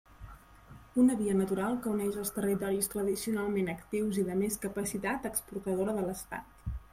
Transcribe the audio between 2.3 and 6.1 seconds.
territoris tradicionalment actius i de més capacitat exportadora de